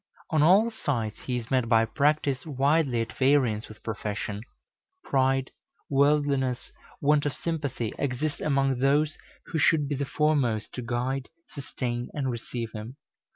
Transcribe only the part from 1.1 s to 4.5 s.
he is met by practice widely at variance with profession.